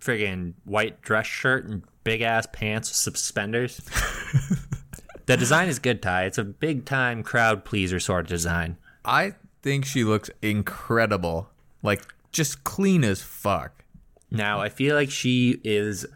[0.01, 3.79] Friggin' white dress shirt and big ass pants with suspenders.
[5.27, 6.25] the design is good, Ty.
[6.25, 8.77] It's a big time crowd pleaser sort of design.
[9.05, 11.49] I think she looks incredible.
[11.83, 12.03] Like
[12.33, 13.85] just clean as fuck.
[14.31, 16.07] Now, I feel like she is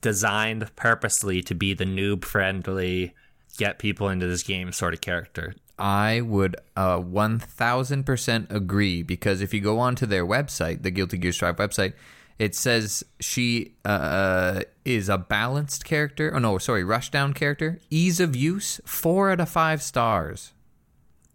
[0.00, 3.14] designed purposely to be the noob friendly,
[3.56, 5.54] get people into this game sort of character.
[5.78, 11.32] I would uh, 1000% agree because if you go onto their website, the Guilty Gear
[11.32, 11.94] Strive website,
[12.38, 16.32] it says she uh, is a balanced character.
[16.34, 17.80] Oh, no, sorry, rushdown character.
[17.90, 20.52] Ease of use, four out of five stars.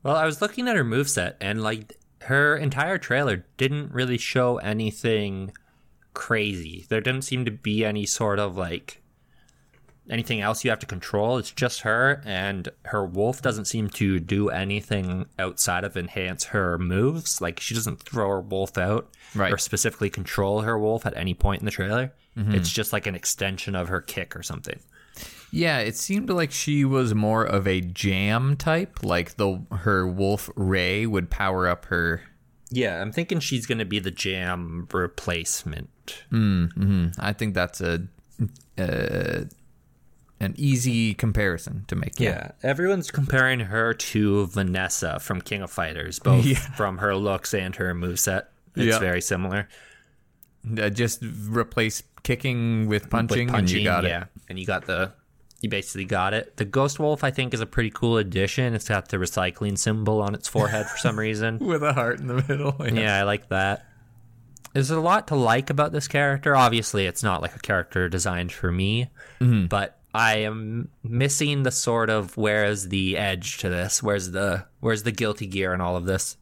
[0.03, 4.57] Well, I was looking at her moveset and like her entire trailer didn't really show
[4.57, 5.51] anything
[6.15, 6.85] crazy.
[6.89, 9.03] There didn't seem to be any sort of like
[10.09, 11.37] anything else you have to control.
[11.37, 16.77] It's just her, and her wolf doesn't seem to do anything outside of enhance her
[16.77, 17.41] moves.
[17.41, 19.51] Like she doesn't throw her wolf out Right.
[19.51, 22.13] or specifically control her wolf at any point in the trailer.
[22.37, 22.53] Mm-hmm.
[22.55, 24.79] It's just like an extension of her kick or something.
[25.51, 29.03] Yeah, it seemed like she was more of a jam type.
[29.03, 32.21] Like the her wolf Rei would power up her.
[32.71, 35.89] Yeah, I'm thinking she's going to be the jam replacement.
[36.29, 37.07] Hmm.
[37.19, 38.07] I think that's a
[38.77, 39.45] uh,
[40.39, 42.19] an easy comparison to make.
[42.19, 46.55] Yeah, everyone's comparing her to Vanessa from King of Fighters, both Yeah.
[46.75, 48.45] from her looks and her moveset.
[48.75, 48.99] It's Yeah.
[48.99, 49.69] very similar.
[50.77, 54.25] Uh, just replace kicking with punching, With and you got yeah.
[54.49, 55.13] And you got the,
[55.65, 56.57] you basically got it.
[56.57, 58.73] The Ghost Wolf, I think, is a pretty cool addition.
[58.73, 61.59] It's got the recycling symbol on its forehead for some reason.
[61.61, 62.75] with a heart in the middle.
[62.95, 63.85] Yeah, I like that.
[64.73, 66.55] There's a lot to like about this character.
[66.55, 69.67] Obviously, it's not like a character designed for me, Mm-hmm.
[69.67, 74.01] but I am missing the sort of where's the edge to this?
[74.01, 76.37] Where's the where's the guilty gear in all of this?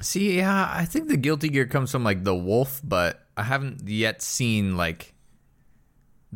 [0.00, 3.88] See, yeah, I think the guilty gear comes from like the wolf, but I haven't
[3.88, 5.14] yet seen like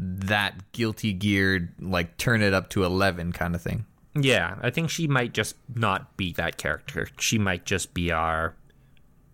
[0.02, 3.84] that guilty gear like turn it up to eleven kind of thing.
[4.18, 7.08] Yeah, I think she might just not be that character.
[7.18, 8.56] She might just be our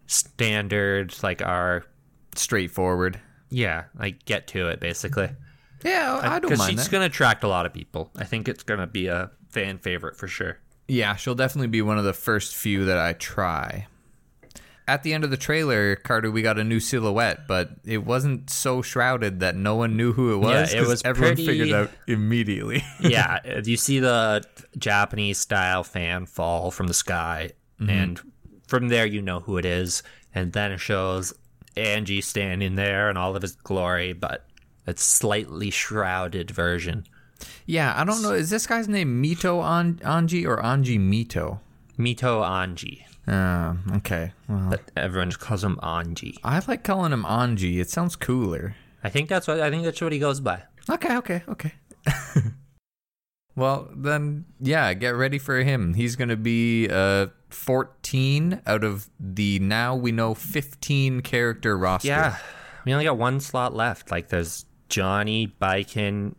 [0.06, 1.84] standard, like our
[2.34, 3.18] Straightforward.
[3.48, 5.30] yeah, like get to it basically.
[5.84, 8.10] Yeah, I don't mind she's going to attract a lot of people.
[8.16, 10.58] I think it's going to be a fan favorite for sure.
[10.88, 13.86] Yeah, she'll definitely be one of the first few that I try.
[14.88, 18.50] At the end of the trailer, Carter, we got a new silhouette, but it wasn't
[18.50, 20.72] so shrouded that no one knew who it was.
[20.72, 22.84] Yeah, it was everyone pretty- figured out immediately.
[23.00, 24.44] yeah, uh, you see the
[24.78, 28.20] Japanese style fan fall from the sky, and
[28.68, 30.02] from there you know who it is,
[30.34, 31.34] and then it shows
[31.76, 34.46] Anji standing there in all of his glory, but
[34.86, 37.04] it's slightly shrouded version.
[37.66, 38.32] yeah, I don't know.
[38.32, 41.58] Is this guy's name Mito An- Anji or Anji Mito?
[41.98, 44.32] Mito Anji, Uh, okay.
[44.48, 46.36] Well, but everyone just calls him Anji.
[46.44, 47.78] I like calling him Anji.
[47.78, 48.76] It sounds cooler.
[49.02, 50.62] I think that's what I think that's what he goes by.
[50.88, 51.72] Okay, okay, okay.
[53.56, 55.94] well, then, yeah, get ready for him.
[55.94, 62.08] He's going to be uh, 14 out of the now we know 15 character roster.
[62.08, 62.36] Yeah,
[62.84, 64.10] we only got one slot left.
[64.12, 66.36] Like there's Johnny, Baiken,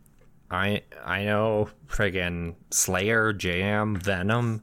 [0.50, 4.62] I I know friggin' Slayer, Jam, Venom.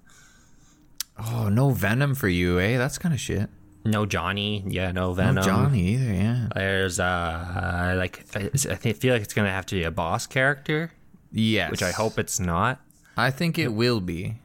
[1.18, 2.78] Oh, no Venom for you, eh?
[2.78, 3.50] That's kind of shit.
[3.86, 5.36] No Johnny, yeah, no Venom.
[5.36, 6.48] No Johnny either, yeah.
[6.56, 10.92] There's uh like I I feel like it's gonna have to be a boss character,
[11.32, 11.70] Yes.
[11.72, 12.82] which I hope it's not.
[13.16, 14.40] I think it will be.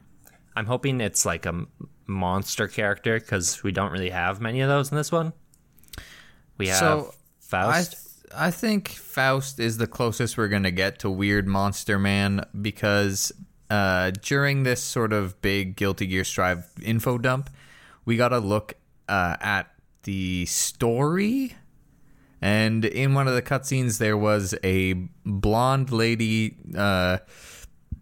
[0.55, 1.65] I'm hoping it's like a
[2.07, 5.33] monster character because we don't really have many of those in this one.
[6.57, 7.91] We have So, I, Faust.
[7.91, 12.45] th- I think Faust is the closest we're going to get to Weird Monster Man
[12.61, 13.31] because
[13.71, 17.49] uh, during this sort of big Guilty Gear Strive info dump,
[18.03, 18.73] we got a look
[19.07, 19.71] uh, at
[20.03, 21.55] the story.
[22.41, 24.93] And in one of the cutscenes, there was a
[25.25, 27.19] blonde lady, uh,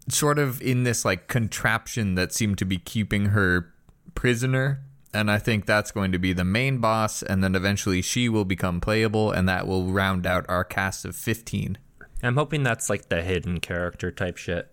[0.08, 3.72] sort of in this like contraption that seemed to be keeping her
[4.16, 4.82] prisoner.
[5.14, 8.44] And I think that's going to be the main boss, and then eventually she will
[8.44, 11.78] become playable, and that will round out our cast of 15.
[12.24, 14.70] I'm hoping that's like the hidden character type shit.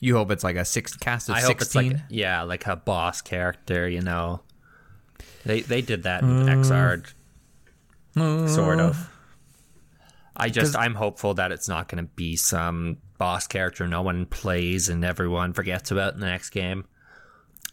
[0.00, 1.92] You hope it's like a six cast of I sixteen.
[1.94, 3.88] like yeah, like a boss character.
[3.88, 4.42] You know,
[5.44, 7.12] they they did that in Xrd,
[8.14, 9.10] sort of.
[10.36, 14.24] I just I'm hopeful that it's not going to be some boss character no one
[14.26, 16.84] plays and everyone forgets about in the next game.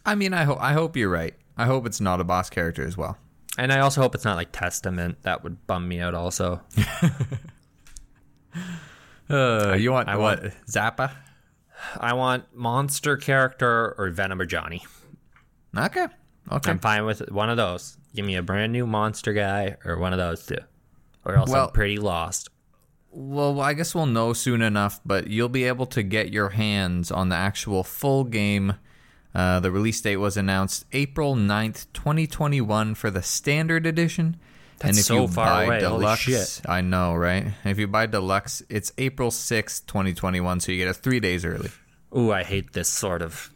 [0.04, 1.34] I mean, I hope I hope you're right.
[1.56, 3.16] I hope it's not a boss character as well.
[3.56, 5.22] And I also hope it's not like Testament.
[5.22, 6.14] That would bum me out.
[6.14, 6.60] Also,
[9.28, 10.40] Uh, you want I what?
[10.42, 11.10] want- Zappa?
[11.98, 14.84] I want monster character or Venom or Johnny.
[15.76, 16.06] Okay.
[16.50, 16.70] Okay.
[16.70, 17.96] I'm fine with one of those.
[18.14, 20.58] Give me a brand new monster guy or one of those two,
[21.24, 22.48] or else Well- I'm pretty lost.
[23.10, 27.10] Well, I guess we'll know soon enough, but you'll be able to get your hands
[27.10, 28.74] on the actual full game.
[29.34, 34.36] Uh, the release date was announced April 9th, 2021 for the standard edition.
[34.82, 35.80] And if so you far buy away.
[35.80, 36.62] Deluxe.
[36.68, 37.46] I know, right?
[37.64, 41.70] If you buy deluxe, it's April 6th, 2021, so you get it 3 days early.
[42.16, 43.50] Ooh, I hate this sort of.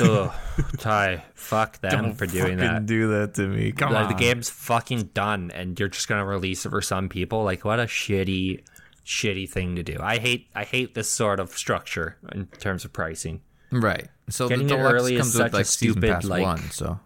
[0.00, 0.32] Ugh,
[0.78, 2.86] Ty, fuck them for doing that.
[2.86, 3.70] do that to me.
[3.72, 4.12] Come Like on.
[4.12, 7.44] the game's fucking done, and you're just gonna release it for some people.
[7.44, 8.64] Like, what a shitty,
[9.04, 9.96] shitty thing to do.
[10.00, 13.42] I hate, I hate this sort of structure in terms of pricing.
[13.70, 14.08] Right.
[14.28, 16.42] So Getting the it deluxe early is comes such with a like season stupid, like-
[16.42, 16.98] 1, so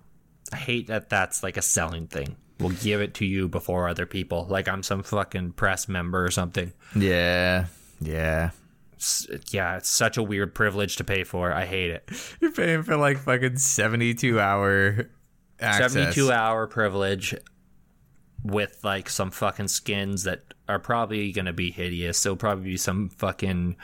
[0.53, 2.37] I hate that that's like a selling thing.
[2.61, 4.47] We'll give it to you before other people.
[4.49, 6.73] Like I'm some fucking press member or something.
[6.97, 7.67] yeah.
[8.01, 8.51] Yeah.
[8.95, 11.53] It's- yeah, it's such a weird privilege to pay for.
[11.53, 12.09] I hate it.
[12.41, 15.11] You're paying for like fucking 72 hour
[15.61, 15.93] access.
[15.93, 17.35] 72 hour privilege
[18.43, 22.19] with like some fucking skins that are probably going to be hideous.
[22.19, 23.77] So probably be some fucking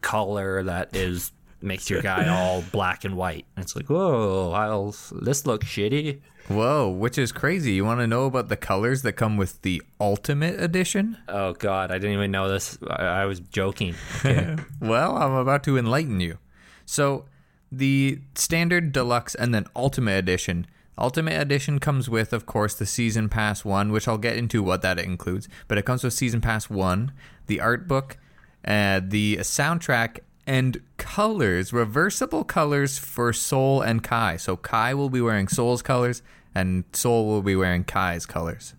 [0.00, 3.46] color that is makes your guy all black and white.
[3.56, 6.20] And it's like, whoa, I'll, this looks shitty.
[6.48, 7.72] Whoa, which is crazy.
[7.72, 11.18] You want to know about the colors that come with the Ultimate Edition?
[11.28, 12.78] Oh god, I didn't even know this.
[12.88, 13.94] I, I was joking.
[14.80, 16.38] Well, I'm about to enlighten you.
[16.84, 17.24] So,
[17.72, 20.66] the standard, deluxe, and then Ultimate Edition.
[20.98, 24.82] Ultimate Edition comes with, of course, the Season Pass 1, which I'll get into what
[24.82, 25.48] that includes.
[25.66, 27.12] But it comes with Season Pass 1,
[27.48, 28.18] the art book,
[28.64, 34.38] uh, the soundtrack, and colors, reversible colors for Sol and Ky.
[34.38, 36.22] So, Ky will be wearing Sol's colors,
[36.54, 38.74] and Sol will be wearing Ky's colors.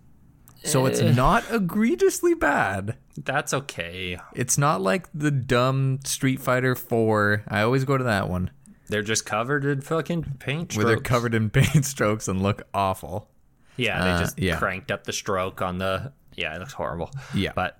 [0.64, 2.96] So, it's not egregiously bad.
[3.16, 4.18] That's okay.
[4.34, 7.44] It's not like the dumb Street Fighter 4.
[7.48, 8.50] I always go to that one
[8.88, 10.76] They're just covered in fucking paint strokes.
[10.76, 13.28] where they're covered in paint strokes and look awful.
[13.76, 14.58] Yeah, they Uh, just yeah.
[14.58, 16.12] cranked up the stroke on the.
[16.36, 17.10] Yeah, it looks horrible.
[17.34, 17.52] Yeah.
[17.54, 17.78] but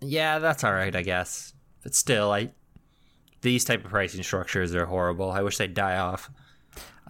[0.00, 1.52] yeah, that's all right, I guess.
[1.82, 2.50] But still, I
[3.40, 5.30] these type of pricing structures are horrible.
[5.30, 6.30] I wish they'd die off.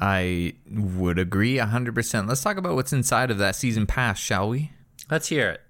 [0.01, 2.29] I would agree 100%.
[2.29, 4.73] Let's talk about what's inside of that season pass, shall we?
[5.11, 5.61] Let's hear it.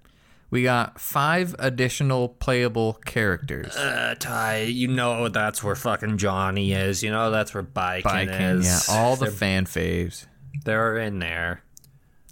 [0.51, 3.75] We got five additional playable characters.
[3.75, 7.03] Uh, Ty, you know that's where fucking Johnny is.
[7.03, 10.25] You know that's where Baiken, Baiken, yeah, all the they're, fan faves.
[10.65, 11.61] they're in there.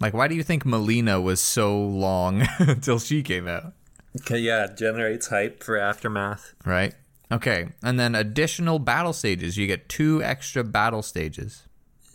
[0.00, 3.72] Like, why do you think Mileena was so long until she came out?
[4.20, 6.54] Okay, yeah, it generates hype for aftermath.
[6.64, 6.94] Right?
[7.30, 9.56] Okay, and then additional battle stages.
[9.58, 11.64] You get two extra battle stages.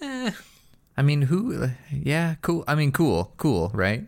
[0.01, 0.31] Eh.
[0.97, 1.69] I mean, who?
[1.91, 2.63] Yeah, cool.
[2.67, 4.07] I mean, cool, cool, right?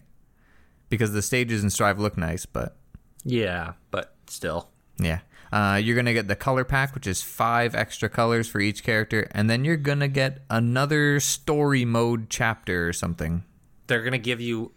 [0.89, 2.77] Because the stages in Strive look nice, but
[3.23, 4.69] Yeah, but still.
[4.97, 5.19] yeah.
[5.51, 9.27] Uh, you're gonna get the color pack, which is five extra colors for each character,
[9.31, 13.43] and then you're gonna get another story mode chapter or something.
[13.87, 14.71] They're gonna give you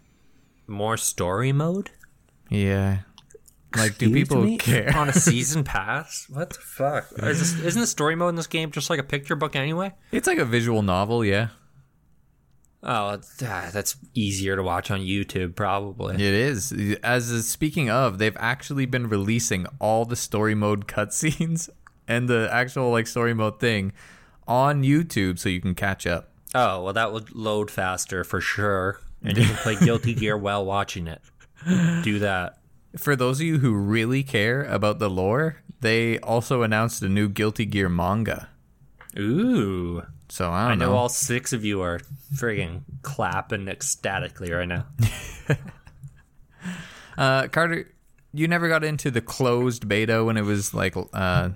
[0.66, 1.90] more story mode.
[2.50, 2.98] Yeah.
[3.76, 4.56] Like, do people me?
[4.56, 4.96] care?
[4.96, 6.26] on a season pass?
[6.30, 7.06] What the fuck?
[7.18, 9.92] Is this, isn't the story mode in this game just like a picture book anyway?
[10.10, 11.48] it's like a visual novel, yeah.
[12.82, 16.14] Oh, ah, that's easier to watch on YouTube, probably.
[16.14, 16.72] It is.
[17.02, 21.68] As speaking of, they've actually been releasing all the story mode cutscenes
[22.08, 23.92] and the actual like story mode thing
[24.46, 26.30] on YouTube, so you can catch up.
[26.54, 30.64] Oh, well, that would load faster for sure, and you can play Guilty Gear while
[30.64, 31.20] watching it.
[31.66, 32.57] Do that.
[32.98, 37.28] For those of you who really care about the lore, they also announced a new
[37.28, 38.48] Guilty Gear manga.
[39.18, 40.96] Ooh, So I I don't know know.
[40.96, 42.00] all six of you are
[42.34, 44.86] friggin' clapping ecstatically right now.
[47.16, 47.90] uh, Carter,
[48.32, 51.50] you never got into the closed beta when it was like uh,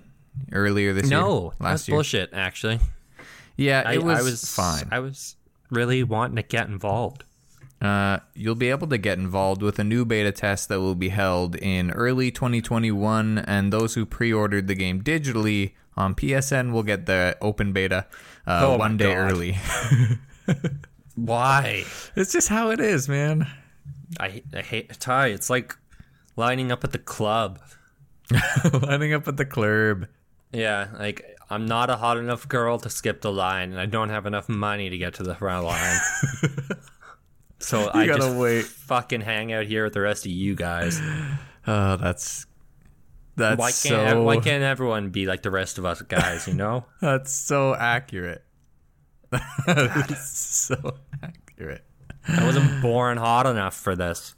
[0.52, 1.20] earlier this year.
[1.20, 1.96] No, last that's year.
[1.96, 2.31] bullshit.
[2.33, 2.81] Actually,
[3.57, 4.88] Yeah, I, it was, I was fine.
[4.90, 5.37] I was
[5.70, 7.24] really wanting to get involved.
[7.83, 11.09] Uh, you'll be able to get involved with a new beta test that will be
[11.09, 17.07] held in early 2021, and those who pre-ordered the game digitally on PSN will get
[17.07, 18.07] the open beta
[18.47, 19.33] uh, Oh my one day God.
[19.33, 19.59] early.
[21.16, 21.85] Why?
[22.16, 23.47] it's just how it is, man.
[24.21, 25.29] I, I hate Ty.
[25.29, 25.77] It's like
[26.37, 27.59] lining up at the club.
[28.73, 30.07] Lining up at the club.
[30.53, 34.09] Yeah, like I'm not a hot enough girl to skip the line, and I don't
[34.09, 35.99] have enough money to get to the front line.
[37.62, 38.64] so I gotta just wait.
[38.64, 41.01] fucking hang out here with the rest of you guys.
[41.64, 42.44] Oh, that's
[43.37, 46.48] that's Why can't so why can't everyone be like the rest of us guys?
[46.48, 46.87] You know.
[47.01, 48.42] that's so accurate.
[49.66, 51.85] that's so accurate.
[52.27, 54.35] I wasn't born hot enough for this.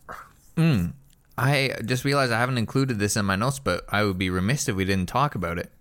[0.56, 0.88] Hmm.
[1.36, 4.68] I just realized I haven't included this in my notes, but I would be remiss
[4.68, 5.72] if we didn't talk about it.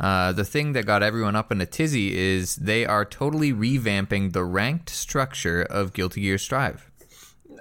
[0.00, 4.32] Uh, the thing that got everyone up in a tizzy is they are totally revamping
[4.32, 6.90] the ranked structure of Guilty Gear Strive.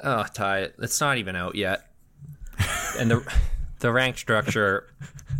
[0.03, 1.87] Oh, Ty, it's not even out yet.
[2.99, 3.33] And the
[3.79, 4.87] the rank structure,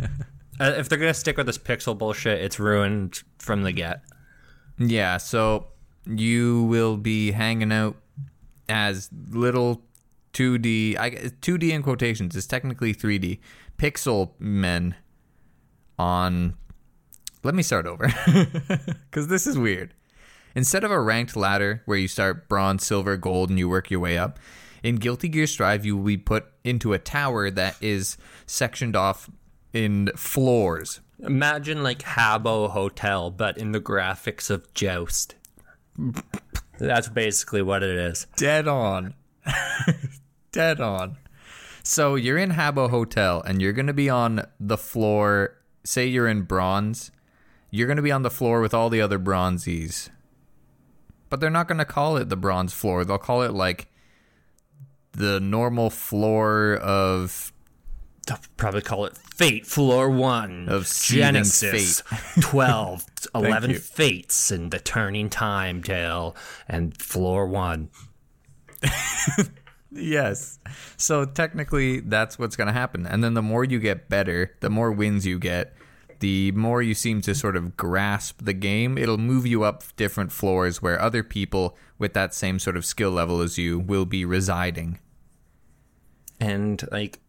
[0.60, 4.02] uh, if they're gonna stick with this pixel bullshit, it's ruined from the get.
[4.78, 5.68] Yeah, so
[6.06, 7.96] you will be hanging out
[8.68, 9.82] as little
[10.32, 13.38] 2D, I 2D in quotations, it's technically 3D
[13.78, 14.94] pixel men
[15.98, 16.54] on
[17.44, 18.08] Let me start over
[19.10, 19.94] cuz this is weird.
[20.54, 24.00] Instead of a ranked ladder where you start bronze, silver, gold and you work your
[24.00, 24.38] way up,
[24.82, 29.30] in Guilty Gear Strive you will be put into a tower that is sectioned off
[29.72, 31.00] in floors.
[31.18, 35.34] Imagine like Habbo Hotel, but in the graphics of Joust.
[36.78, 38.26] That's basically what it is.
[38.36, 39.14] Dead on.
[40.52, 41.16] Dead on.
[41.82, 45.56] So you're in Habbo Hotel and you're going to be on the floor.
[45.84, 47.10] Say you're in bronze.
[47.74, 50.08] You're going to be on the floor with all the other bronzies.
[51.28, 53.04] But they're not going to call it the bronze floor.
[53.04, 53.88] They'll call it like
[55.10, 57.52] the normal floor of
[58.28, 60.68] They'll probably call it Fate Floor 1.
[60.68, 62.04] Of Genesis
[62.40, 63.78] 12, 11 you.
[63.80, 66.36] Fates, and the Turning Time Tale,
[66.68, 67.90] and Floor 1.
[69.96, 70.58] Yes.
[70.96, 73.06] So technically, that's what's going to happen.
[73.06, 75.72] And then the more you get better, the more wins you get,
[76.24, 78.96] the more you seem to sort of grasp the game.
[78.96, 83.10] It'll move you up different floors where other people with that same sort of skill
[83.10, 84.98] level as you will be residing.
[86.40, 87.20] And, like,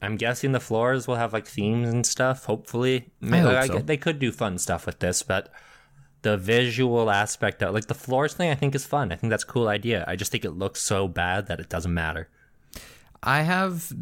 [0.00, 3.10] I'm guessing the floors will have, like, themes and stuff, hopefully.
[3.22, 3.78] I hope Like, so.
[3.80, 5.52] They could do fun stuff with this, but
[6.22, 9.12] the visual aspect of, like, the floors thing, I think is fun.
[9.12, 10.02] I think that's a cool idea.
[10.08, 12.30] I just think it looks so bad that it doesn't matter.
[13.22, 13.92] I have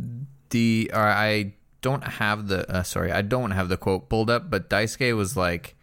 [0.51, 4.51] the, or I don't have the, uh, sorry, I don't have the quote pulled up,
[4.51, 5.77] but Daisuke was like,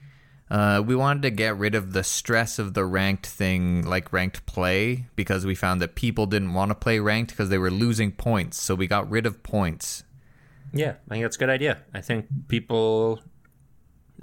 [0.50, 4.46] uh, we wanted to get rid of the stress of the ranked thing, like ranked
[4.48, 8.12] play, because we found that people didn't want to play ranked because they were losing
[8.12, 8.60] points.
[8.60, 10.04] So we got rid of points.
[10.74, 11.80] Yeah, I think that's a good idea.
[11.94, 13.22] I think people.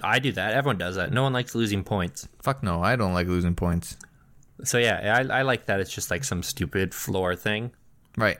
[0.01, 0.53] I do that.
[0.53, 1.11] Everyone does that.
[1.11, 2.27] No one likes losing points.
[2.41, 3.97] Fuck no, I don't like losing points.
[4.63, 5.79] So yeah, I, I like that.
[5.79, 7.71] It's just like some stupid floor thing.
[8.17, 8.37] Right.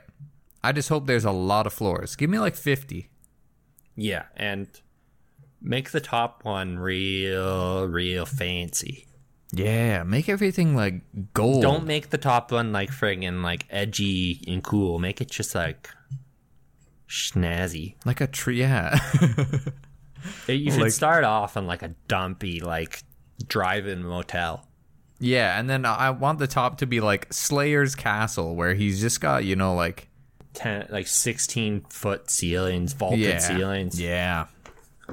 [0.62, 2.16] I just hope there's a lot of floors.
[2.16, 3.08] Give me like 50.
[4.00, 4.68] Yeah, and
[5.60, 9.06] make the top one real, real fancy.
[9.52, 11.02] Yeah, make everything like
[11.34, 11.62] gold.
[11.62, 14.98] Don't make the top one like friggin' like edgy and cool.
[15.00, 15.88] Make it just like
[17.08, 17.94] snazzy.
[18.04, 18.60] like a tree.
[18.60, 18.98] Yeah.
[20.48, 23.02] You should Like- start off in like a dumpy like
[23.46, 24.66] drive-in motel.
[25.20, 29.20] yeah, and then I want the top to be like Slayer's castle where he's just
[29.20, 30.07] got, you know, like
[30.58, 33.38] Ten, like 16 foot ceilings, vaulted yeah.
[33.38, 34.00] ceilings.
[34.00, 34.46] Yeah.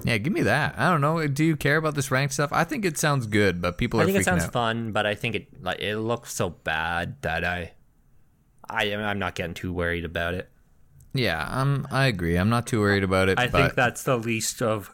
[0.03, 0.73] Yeah, give me that.
[0.77, 1.25] I don't know.
[1.27, 2.51] Do you care about this ranked stuff?
[2.51, 4.51] I think it sounds good, but people are I think it sounds out.
[4.51, 7.73] fun, but I think it like it looks so bad that I,
[8.67, 10.49] I am I'm not getting too worried about it.
[11.13, 12.35] Yeah, I'm I agree.
[12.37, 14.89] I'm not too worried about it, I but think that's the least of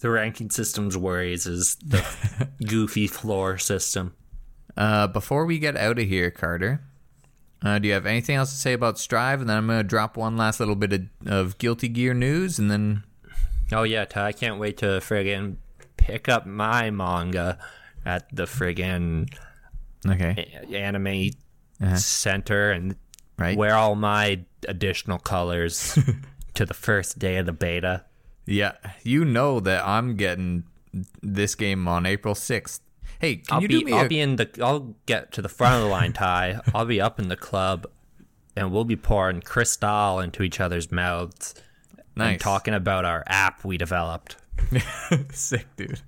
[0.00, 2.06] the ranking system's worries is the
[2.68, 4.14] goofy floor system.
[4.76, 6.82] uh, before we get out of here, Carter,
[7.62, 9.40] uh, do you have anything else to say about Strive?
[9.40, 12.58] And then I'm going to drop one last little bit of, of Guilty Gear news,
[12.58, 13.04] and then
[13.72, 15.56] Oh yeah, Ty, I can't wait to friggin'
[15.96, 17.58] pick up my manga
[18.04, 19.32] at the friggin'
[20.06, 21.30] okay, a- anime
[21.96, 22.96] center and
[23.38, 23.56] Right.
[23.56, 25.98] wear all my additional colors
[26.54, 28.04] to the first day of the beta.
[28.44, 28.72] yeah,
[29.02, 30.64] you know that I'm getting
[31.22, 32.80] this game on April 6th.
[33.20, 35.42] Hey, can I'll you be do me I'll a be in the I'll get to
[35.42, 36.60] the front of the line, Ty.
[36.74, 37.86] I'll be up in the club,
[38.56, 41.54] and we'll be pouring Cristal into each other's mouths
[42.16, 44.36] nice and talking about our app we developed.
[45.32, 46.00] Sick, dude.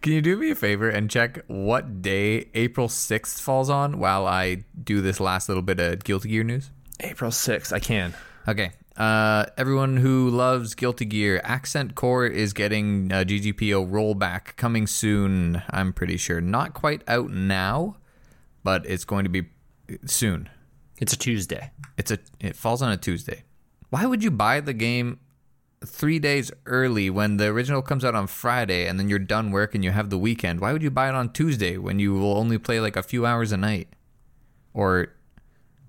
[0.00, 4.26] Can you do me a favor and check what day April 6th falls on while
[4.26, 6.70] I do this last little bit of Guilty Gear news?
[7.00, 8.14] April sixth, I can.
[8.48, 8.72] Okay.
[8.96, 15.62] Uh, everyone who loves Guilty Gear, Accent Core is getting a GGPO rollback coming soon.
[15.70, 16.40] I'm pretty sure.
[16.40, 17.96] Not quite out now,
[18.64, 19.48] but it's going to be
[20.06, 20.48] soon.
[20.98, 21.72] It's a Tuesday.
[21.98, 23.44] It's a it falls on a Tuesday.
[23.90, 25.20] Why would you buy the game
[25.84, 29.74] three days early when the original comes out on Friday and then you're done work
[29.74, 30.60] and you have the weekend?
[30.60, 33.26] Why would you buy it on Tuesday when you will only play like a few
[33.26, 33.88] hours a night
[34.72, 35.08] or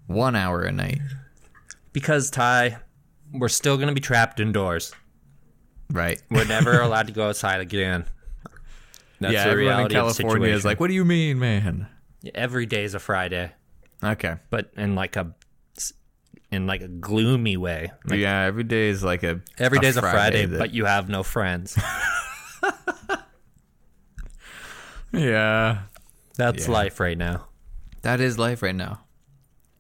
[0.08, 0.99] one hour a night?
[1.93, 2.80] Because Ty,
[3.34, 4.93] we're still gonna be trapped indoors.
[5.91, 6.21] Right.
[6.30, 8.05] We're never allowed to go outside again.
[9.19, 10.69] That's yeah, the everyone in reality of the California is situation.
[10.69, 11.88] like, "What do you mean, man?"
[12.36, 13.51] every day is a Friday,
[14.03, 14.36] Okay.
[14.49, 15.34] but in like a
[16.51, 17.91] in like a gloomy way.
[18.05, 21.09] Like yeah, every day is like a every day's a Friday, that- but you have
[21.09, 21.78] no friends.
[25.11, 25.80] yeah,
[26.38, 26.73] That's Yeah.
[26.73, 27.47] life right now.
[28.03, 29.01] that is life right now,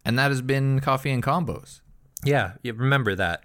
[0.03, 1.81] and that has been coffee and combos.
[2.23, 3.43] Yeah, remember that.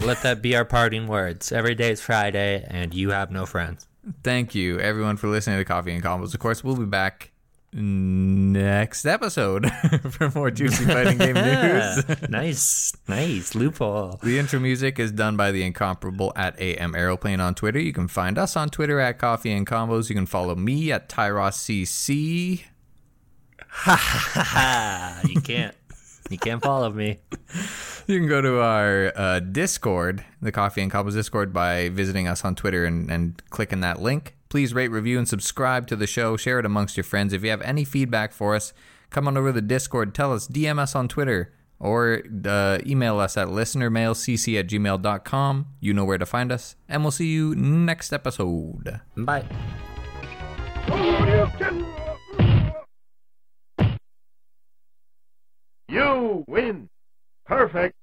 [0.00, 1.50] Let that be our parting words.
[1.50, 3.86] Every day is Friday, and you have no friends.
[4.22, 6.34] Thank you, everyone, for listening to Coffee and Combos.
[6.34, 7.30] Of course, we'll be back
[7.72, 9.70] next episode
[10.10, 12.28] for more juicy fighting game news.
[12.28, 14.20] nice, nice loophole.
[14.22, 17.78] The intro music is done by the incomparable at AM Aeroplane on Twitter.
[17.80, 20.08] You can find us on Twitter at Coffee and Combos.
[20.10, 22.62] You can follow me at TyrosCC.
[23.68, 25.20] ha!
[25.26, 25.74] you can't.
[26.30, 27.18] You can't follow me.
[28.08, 32.44] You can go to our uh, Discord, the Coffee and Combos Discord, by visiting us
[32.44, 34.34] on Twitter and, and clicking that link.
[34.48, 36.36] Please rate, review, and subscribe to the show.
[36.36, 37.32] Share it amongst your friends.
[37.32, 38.72] If you have any feedback for us,
[39.10, 40.14] come on over to the Discord.
[40.14, 45.66] Tell us, DM us on Twitter, or uh, email us at listenermailcc at gmail.com.
[45.80, 46.76] You know where to find us.
[46.88, 49.00] And we'll see you next episode.
[49.16, 49.44] Bye.
[55.88, 56.88] You win.
[57.46, 57.94] Perfect.